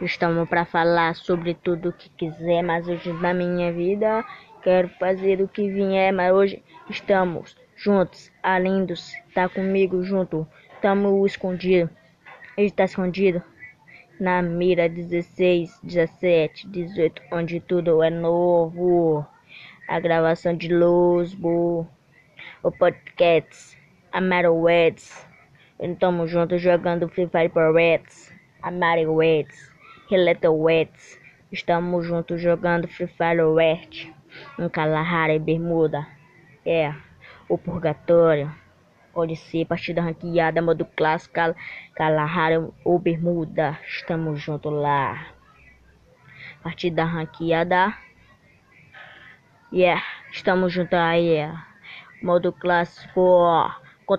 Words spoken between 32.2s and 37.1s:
jogando Free Fire Red, em Kalahari Bermuda. É,